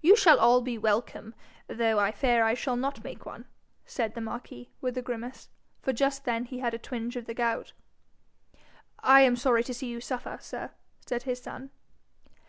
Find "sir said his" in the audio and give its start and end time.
10.40-11.40